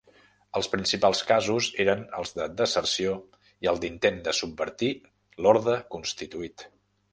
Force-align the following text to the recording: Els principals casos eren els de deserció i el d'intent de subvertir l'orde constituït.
Els 0.59 0.69
principals 0.75 1.19
casos 1.31 1.67
eren 1.83 2.01
els 2.21 2.33
de 2.39 2.47
deserció 2.63 3.13
i 3.67 3.71
el 3.73 3.83
d'intent 3.85 4.19
de 4.31 4.35
subvertir 4.41 4.93
l'orde 5.45 5.79
constituït. 5.97 6.69